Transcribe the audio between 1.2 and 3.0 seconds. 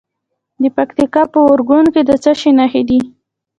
په اورګون کې د څه شي نښې دي؟